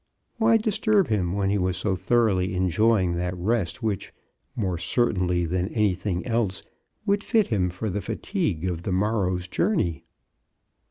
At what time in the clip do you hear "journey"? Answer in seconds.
9.47-10.03